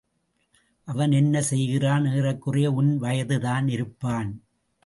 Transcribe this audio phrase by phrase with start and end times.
[0.87, 2.05] அவன் என்ன செய்கிறான்?
[2.05, 4.31] ஏறக்குறைய உன் வயதுதான் இருப்பான்.